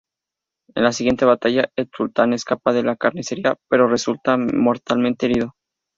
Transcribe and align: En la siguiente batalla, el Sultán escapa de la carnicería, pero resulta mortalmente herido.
En 0.73 0.83
la 0.83 0.93
siguiente 0.93 1.25
batalla, 1.25 1.69
el 1.77 1.87
Sultán 1.95 2.33
escapa 2.33 2.73
de 2.73 2.81
la 2.81 2.95
carnicería, 2.95 3.55
pero 3.69 3.87
resulta 3.87 4.35
mortalmente 4.35 5.27
herido. 5.27 5.53